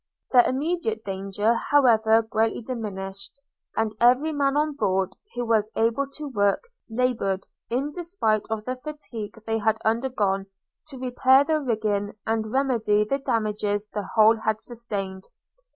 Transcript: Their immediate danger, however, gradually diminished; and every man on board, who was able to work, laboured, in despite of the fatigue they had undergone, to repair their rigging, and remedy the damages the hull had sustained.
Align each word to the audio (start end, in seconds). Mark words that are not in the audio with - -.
Their 0.31 0.49
immediate 0.49 1.03
danger, 1.05 1.53
however, 1.53 2.23
gradually 2.23 2.63
diminished; 2.63 3.39
and 3.75 3.93
every 3.99 4.31
man 4.31 4.57
on 4.57 4.73
board, 4.75 5.15
who 5.35 5.45
was 5.45 5.69
able 5.75 6.07
to 6.13 6.27
work, 6.27 6.63
laboured, 6.89 7.45
in 7.69 7.91
despite 7.91 8.47
of 8.49 8.65
the 8.65 8.77
fatigue 8.77 9.37
they 9.45 9.59
had 9.59 9.77
undergone, 9.85 10.47
to 10.87 10.97
repair 10.97 11.43
their 11.43 11.61
rigging, 11.61 12.13
and 12.25 12.51
remedy 12.51 13.03
the 13.03 13.19
damages 13.19 13.85
the 13.93 14.07
hull 14.15 14.37
had 14.37 14.59
sustained. 14.59 15.25